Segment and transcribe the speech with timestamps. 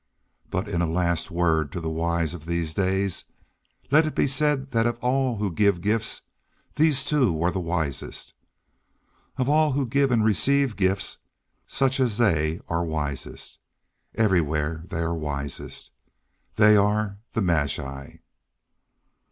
[0.49, 3.25] But in a last word to the wise of these days
[3.91, 6.23] let it be said that of all who give gifts
[6.75, 8.33] these two were the wisest.
[9.37, 11.19] Of all who give and receive gifts,
[11.67, 13.59] such as they are wisest.
[14.15, 15.91] Everywhere they are wisest.
[16.55, 18.13] They are the magi.